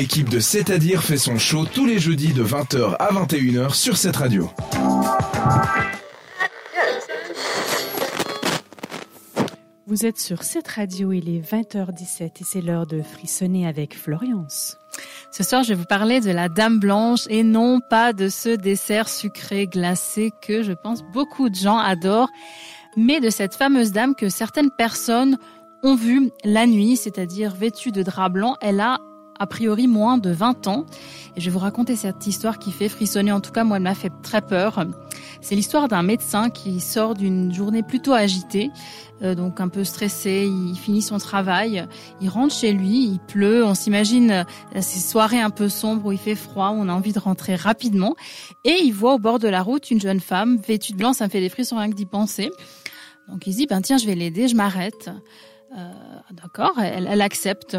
l'équipe 0.00 0.30
de 0.30 0.40
C'est-à-dire 0.40 1.02
fait 1.02 1.18
son 1.18 1.36
show 1.36 1.66
tous 1.66 1.84
les 1.84 1.98
jeudis 1.98 2.32
de 2.32 2.42
20h 2.42 2.96
à 2.98 3.12
21h 3.12 3.74
sur 3.74 3.98
cette 3.98 4.16
radio. 4.16 4.48
Vous 9.86 10.06
êtes 10.06 10.18
sur 10.18 10.42
cette 10.42 10.68
radio, 10.68 11.12
il 11.12 11.28
est 11.28 11.42
20h17 11.42 12.22
et 12.22 12.30
c'est 12.44 12.62
l'heure 12.62 12.86
de 12.86 13.02
frissonner 13.02 13.66
avec 13.66 13.94
Florence. 13.94 14.78
Ce 15.32 15.42
soir, 15.42 15.64
je 15.64 15.68
vais 15.68 15.74
vous 15.74 15.84
parler 15.84 16.20
de 16.20 16.30
la 16.30 16.48
Dame 16.48 16.80
Blanche 16.80 17.26
et 17.28 17.42
non 17.42 17.80
pas 17.90 18.14
de 18.14 18.30
ce 18.30 18.56
dessert 18.56 19.06
sucré 19.06 19.66
glacé 19.66 20.30
que 20.40 20.62
je 20.62 20.72
pense 20.72 21.02
beaucoup 21.12 21.50
de 21.50 21.56
gens 21.56 21.76
adorent, 21.76 22.30
mais 22.96 23.20
de 23.20 23.28
cette 23.28 23.54
fameuse 23.54 23.92
dame 23.92 24.14
que 24.14 24.30
certaines 24.30 24.70
personnes 24.70 25.36
ont 25.82 25.94
vue 25.94 26.30
la 26.42 26.66
nuit, 26.66 26.96
c'est-à-dire 26.96 27.54
vêtue 27.54 27.92
de 27.92 28.02
drap 28.02 28.30
blanc. 28.30 28.56
Elle 28.62 28.80
a 28.80 28.98
a 29.40 29.46
priori 29.46 29.88
moins 29.88 30.18
de 30.18 30.30
20 30.30 30.68
ans. 30.68 30.86
Et 31.34 31.40
je 31.40 31.46
vais 31.46 31.50
vous 31.50 31.58
raconter 31.58 31.96
cette 31.96 32.26
histoire 32.26 32.58
qui 32.58 32.70
fait 32.70 32.88
frissonner. 32.88 33.32
En 33.32 33.40
tout 33.40 33.50
cas, 33.50 33.64
moi, 33.64 33.78
elle 33.78 33.82
m'a 33.82 33.94
fait 33.94 34.12
très 34.22 34.42
peur. 34.42 34.84
C'est 35.40 35.54
l'histoire 35.54 35.88
d'un 35.88 36.02
médecin 36.02 36.50
qui 36.50 36.78
sort 36.80 37.14
d'une 37.14 37.52
journée 37.52 37.82
plutôt 37.82 38.12
agitée, 38.12 38.70
euh, 39.22 39.34
donc 39.34 39.60
un 39.60 39.68
peu 39.68 39.82
stressé. 39.84 40.46
Il 40.46 40.76
finit 40.76 41.00
son 41.00 41.16
travail, 41.16 41.86
il 42.20 42.28
rentre 42.28 42.54
chez 42.54 42.72
lui, 42.72 43.04
il 43.04 43.18
pleut. 43.18 43.64
On 43.64 43.74
s'imagine 43.74 44.30
euh, 44.30 44.80
ces 44.82 45.00
soirées 45.00 45.40
un 45.40 45.50
peu 45.50 45.70
sombres 45.70 46.06
où 46.06 46.12
il 46.12 46.18
fait 46.18 46.34
froid, 46.34 46.70
où 46.70 46.74
on 46.74 46.88
a 46.88 46.92
envie 46.92 47.12
de 47.12 47.18
rentrer 47.18 47.56
rapidement. 47.56 48.16
Et 48.64 48.76
il 48.84 48.92
voit 48.92 49.14
au 49.14 49.18
bord 49.18 49.38
de 49.38 49.48
la 49.48 49.62
route 49.62 49.90
une 49.90 50.00
jeune 50.00 50.20
femme 50.20 50.58
vêtue 50.58 50.92
de 50.92 50.98
blanc. 50.98 51.14
Ça 51.14 51.24
me 51.24 51.30
fait 51.30 51.40
des 51.40 51.48
frissons 51.48 51.76
rien 51.78 51.88
que 51.88 51.96
d'y 51.96 52.06
penser. 52.06 52.50
Donc 53.28 53.46
il 53.46 53.54
dit, 53.54 53.66
ben 53.66 53.80
tiens, 53.80 53.96
je 53.96 54.04
vais 54.04 54.14
l'aider, 54.14 54.48
je 54.48 54.56
m'arrête. 54.56 55.10
Euh, 55.78 55.90
D'accord, 56.32 56.78
elle, 56.78 57.08
elle 57.10 57.22
accepte. 57.22 57.78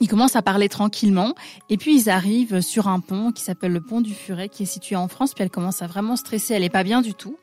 Ils 0.00 0.08
commencent 0.08 0.36
à 0.36 0.42
parler 0.42 0.68
tranquillement 0.68 1.34
et 1.70 1.76
puis 1.76 2.00
ils 2.00 2.08
arrivent 2.08 2.60
sur 2.60 2.88
un 2.88 3.00
pont 3.00 3.32
qui 3.32 3.42
s'appelle 3.42 3.72
le 3.72 3.80
pont 3.80 4.00
du 4.00 4.14
Furet 4.14 4.48
qui 4.48 4.62
est 4.62 4.66
situé 4.66 4.96
en 4.96 5.08
France 5.08 5.34
puis 5.34 5.42
elle 5.42 5.50
commence 5.50 5.82
à 5.82 5.86
vraiment 5.86 6.16
stresser, 6.16 6.54
elle 6.54 6.64
est 6.64 6.70
pas 6.70 6.84
bien 6.84 7.02
du 7.02 7.14
tout 7.14 7.36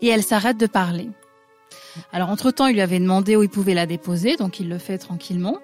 et 0.00 0.08
elle 0.08 0.22
s'arrête 0.22 0.56
de 0.56 0.66
parler. 0.66 1.08
Alors 2.12 2.30
entre-temps, 2.30 2.66
il 2.66 2.74
lui 2.74 2.80
avait 2.80 3.00
demandé 3.00 3.36
où 3.36 3.42
il 3.42 3.48
pouvait 3.48 3.74
la 3.74 3.86
déposer 3.86 4.36
donc 4.36 4.60
il 4.60 4.68
le 4.68 4.78
fait 4.78 4.98
tranquillement. 4.98 5.58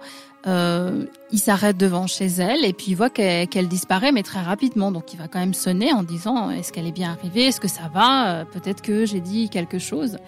Euh, 0.46 1.06
il 1.32 1.40
s'arrête 1.40 1.76
devant 1.76 2.06
chez 2.06 2.26
elle 2.26 2.64
et 2.64 2.72
puis 2.72 2.86
il 2.90 2.94
voit 2.94 3.10
qu'elle 3.10 3.66
disparaît 3.66 4.12
mais 4.12 4.22
très 4.22 4.40
rapidement 4.40 4.92
donc 4.92 5.12
il 5.12 5.18
va 5.18 5.26
quand 5.26 5.40
même 5.40 5.54
sonner 5.54 5.92
en 5.92 6.04
disant 6.04 6.50
est-ce 6.50 6.72
qu'elle 6.72 6.86
est 6.86 6.92
bien 6.92 7.10
arrivée, 7.10 7.46
est-ce 7.46 7.60
que 7.60 7.68
ça 7.68 7.90
va, 7.92 8.30
Euh, 8.30 8.44
peut-être 8.44 8.80
que 8.82 9.04
j'ai 9.06 9.20
dit 9.20 9.48
quelque 9.48 9.80
chose. 9.80 10.18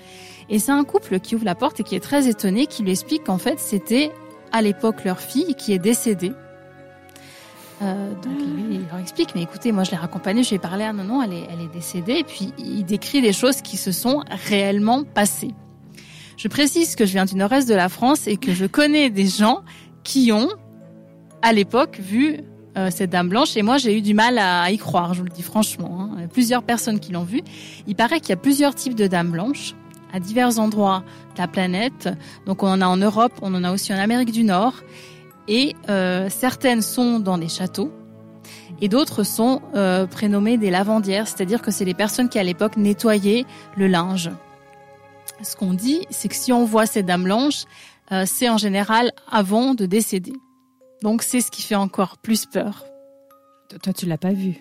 Et 0.49 0.59
c'est 0.59 0.73
un 0.73 0.83
couple 0.83 1.21
qui 1.21 1.37
ouvre 1.37 1.45
la 1.45 1.55
porte 1.55 1.79
et 1.79 1.85
qui 1.85 1.95
est 1.95 2.01
très 2.01 2.27
étonné, 2.27 2.67
qui 2.67 2.83
lui 2.83 2.91
explique 2.91 3.25
qu'en 3.25 3.39
fait 3.39 3.61
c'était 3.61 4.11
à 4.53 4.63
l'époque 4.63 5.05
leur 5.05 5.21
fille 5.21 5.55
qui 5.55 5.73
est 5.73 5.79
décédée. 5.79 6.33
Euh, 7.81 8.13
donc 8.15 8.39
lui, 8.39 8.77
il 8.77 8.87
leur 8.91 8.99
explique, 8.99 9.35
mais 9.35 9.43
écoutez, 9.43 9.71
moi 9.71 9.85
je 9.85 9.93
l'ai 9.93 9.97
raccompagnée, 9.97 10.43
je 10.43 10.49
lui 10.49 10.57
ai 10.57 10.59
parlé, 10.59 10.85
ah 10.85 10.93
non, 10.93 11.05
non, 11.05 11.23
elle 11.23 11.33
est, 11.33 11.47
elle 11.51 11.61
est 11.61 11.73
décédée, 11.73 12.15
et 12.15 12.25
puis 12.25 12.53
il 12.59 12.85
décrit 12.85 13.21
des 13.21 13.33
choses 13.33 13.63
qui 13.63 13.77
se 13.77 13.93
sont 13.93 14.25
réellement 14.49 15.05
passées. 15.05 15.55
Je 16.37 16.49
précise 16.49 16.97
que 16.97 17.07
je 17.07 17.13
viens 17.13 17.25
du 17.25 17.37
nord-est 17.37 17.69
de 17.69 17.75
la 17.75 17.89
France 17.89 18.27
et 18.27 18.37
que 18.37 18.53
je 18.53 18.67
connais 18.67 19.11
des 19.11 19.27
gens 19.27 19.61
qui 20.03 20.33
ont, 20.33 20.49
à 21.43 21.53
l'époque, 21.53 22.01
vu 22.01 22.41
euh, 22.77 22.91
cette 22.91 23.11
dame 23.11 23.29
blanche, 23.29 23.57
et 23.57 23.63
moi 23.63 23.79
j'ai 23.79 23.97
eu 23.97 24.03
du 24.03 24.15
mal 24.15 24.39
à 24.39 24.71
y 24.71 24.79
croire, 24.79 25.15
je 25.15 25.21
vous 25.21 25.27
le 25.27 25.31
dis 25.31 25.43
franchement. 25.43 26.11
Hein. 26.17 26.27
Plusieurs 26.33 26.65
personnes 26.65 26.99
qui 26.99 27.13
l'ont 27.13 27.25
vue. 27.25 27.43
Il 27.87 27.95
paraît 27.95 28.21
qu'il 28.21 28.31
y 28.31 28.33
a 28.33 28.37
plusieurs 28.37 28.75
types 28.75 28.95
de 28.95 29.07
dames 29.07 29.31
blanches 29.31 29.75
à 30.13 30.21
divers 30.21 30.59
endroits 30.59 31.03
de 31.35 31.41
la 31.41 31.49
planète. 31.49 32.09
Donc 32.47 32.63
on 32.63 32.69
en 32.69 32.81
a 32.81 32.87
en 32.87 32.97
Europe, 32.97 33.33
on 33.43 33.55
en 33.55 33.65
a 33.65 33.73
aussi 33.73 33.93
en 33.93 33.99
Amérique 33.99 34.33
du 34.33 34.45
Nord. 34.45 34.75
Et 35.49 35.75
euh, 35.89 36.29
certaines 36.29 36.83
sont 36.83 37.21
dans 37.21 37.39
des 37.39 37.49
châteaux 37.49 37.91
et 38.81 38.89
d'autres 38.89 39.23
sont 39.23 39.63
euh, 39.75 40.07
prénommées 40.07 40.57
des 40.57 40.71
lavandières, 40.71 41.27
c'est-à-dire 41.27 41.63
que 41.63 41.71
c'est 41.71 41.85
les 41.85 41.95
personnes 41.95 42.29
qui 42.29 42.39
à 42.39 42.43
l'époque 42.43 42.77
nettoyaient 42.77 43.45
le 43.77 43.87
linge. 43.87 44.31
Ce 45.43 45.57
qu'on 45.57 45.73
dit, 45.73 46.07
c'est 46.11 46.29
que 46.29 46.35
si 46.35 46.53
on 46.53 46.65
voit 46.65 46.87
ces 46.87 47.03
dames 47.03 47.25
blanches, 47.25 47.65
euh, 48.13 48.25
c'est 48.27 48.49
en 48.49 48.59
général 48.59 49.13
avant 49.31 49.75
de 49.75 49.87
décéder. 49.87 50.33
Donc 51.03 51.23
c'est 51.23 51.41
ce 51.41 51.51
qui 51.51 51.63
fait 51.63 51.77
encore 51.77 52.19
plus 52.19 52.47
peur. 52.47 52.85
Toi, 53.83 53.93
tu 53.93 54.07
l'as 54.07 54.19
pas 54.19 54.33
vu. 54.33 54.61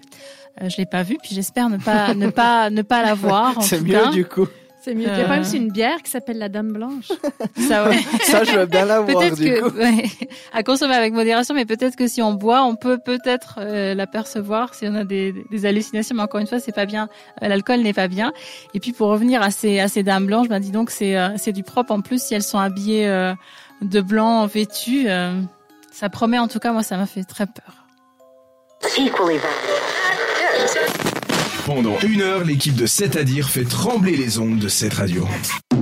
Euh, 0.62 0.70
je 0.70 0.78
l'ai 0.78 0.86
pas 0.86 1.04
vue, 1.04 1.18
puis 1.22 1.34
j'espère 1.34 1.70
ne 1.70 1.78
pas 1.78 2.14
ne 2.14 2.30
pas 2.30 2.70
ne 2.70 2.82
pas 2.82 3.04
la 3.04 3.14
voir. 3.16 3.62
C'est 3.62 3.82
mieux 3.82 4.10
du 4.12 4.26
coup. 4.26 4.48
C'est 4.80 4.94
mieux. 4.94 5.04
Il 5.04 5.08
y 5.08 5.10
a 5.10 5.18
Euh. 5.20 5.24
pas 5.24 5.30
même 5.34 5.42
aussi 5.42 5.58
une 5.58 5.72
bière 5.72 6.02
qui 6.04 6.10
s'appelle 6.12 6.38
la 6.38 6.50
Dame 6.50 6.72
Blanche. 6.72 7.08
Ça, 7.68 7.90
ouais. 7.90 7.98
Ça, 8.24 8.44
je 8.44 8.52
veux 8.58 8.66
bien 8.68 8.86
la 8.86 9.02
voir 9.02 9.18
Peut-être 9.20 9.36
du 9.36 9.44
que 9.46 9.60
coup. 9.70 9.76
ouais, 9.78 10.06
à 10.54 10.64
consommer 10.64 10.94
avec 10.96 11.14
modération, 11.14 11.54
mais 11.56 11.66
peut-être 11.66 11.96
que 11.96 12.08
si 12.08 12.22
on 12.22 12.34
boit, 12.34 12.64
on 12.64 12.76
peut 12.76 12.98
peut-être 12.98 13.56
euh, 13.60 13.94
l'apercevoir 13.96 14.74
si 14.76 14.86
on 14.88 14.96
a 14.96 15.04
des, 15.04 15.34
des 15.52 15.66
hallucinations. 15.66 16.16
Mais 16.16 16.22
encore 16.22 16.40
une 16.40 16.48
fois, 16.48 16.60
c'est 16.60 16.72
pas 16.72 16.86
bien. 16.86 17.10
Euh, 17.44 17.48
L'alcool 17.48 17.82
n'est 17.82 17.94
pas 17.94 18.08
bien. 18.08 18.32
Et 18.74 18.80
puis 18.80 18.94
pour 18.94 19.08
revenir 19.10 19.42
à 19.42 19.52
ces 19.52 19.80
à 19.80 19.88
ces 19.88 20.04
dames 20.04 20.26
blanches, 20.28 20.48
ben 20.48 20.60
dis 20.60 20.72
donc 20.72 20.90
c'est 20.92 21.18
euh, 21.18 21.30
c'est 21.38 21.52
du 21.54 21.64
propre 21.64 21.92
en 21.92 22.02
plus 22.02 22.22
si 22.22 22.34
elles 22.36 22.44
sont 22.44 22.60
habillées 22.60 23.08
euh, 23.08 23.34
de 23.82 24.00
blanc, 24.02 24.46
vêtues. 24.46 25.06
euh, 25.10 25.42
ça 25.92 26.10
promet 26.10 26.38
en 26.40 26.48
tout 26.48 26.60
cas, 26.60 26.72
moi 26.72 26.84
ça 26.84 26.96
m'a 26.98 27.08
fait 27.08 27.24
très 27.24 27.48
peur. 27.48 27.74
Pendant 31.68 32.00
une 32.00 32.22
heure, 32.22 32.46
l'équipe 32.46 32.76
de 32.76 32.86
C'est-à-dire 32.86 33.50
fait 33.50 33.66
trembler 33.66 34.16
les 34.16 34.40
ondes 34.40 34.58
de 34.58 34.70
cette 34.70 34.94
radio. 34.94 35.28